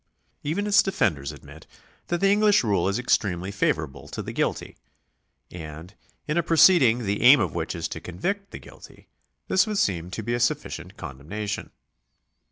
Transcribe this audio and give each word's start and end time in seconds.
Even 0.41 0.65
its 0.65 0.81
defenders 0.81 1.31
admit 1.31 1.67
that 2.07 2.21
the 2.21 2.31
English 2.31 2.63
rule 2.63 2.89
is 2.89 2.97
extremely 2.97 3.51
favourable 3.51 4.07
to 4.07 4.23
the 4.23 4.33
guilty, 4.33 4.75
and 5.51 5.93
in 6.27 6.39
a 6.39 6.41
proceeding 6.41 7.05
the 7.05 7.21
aim 7.21 7.39
of 7.39 7.53
which 7.53 7.75
is 7.75 7.87
to 7.89 7.99
convict 8.01 8.49
the 8.49 8.57
guilty, 8.57 9.09
this 9.47 9.67
would 9.67 9.77
seem 9.77 10.09
to 10.09 10.23
be 10.23 10.33
a 10.33 10.39
sufficient 10.39 10.97
condemnation. 10.97 11.69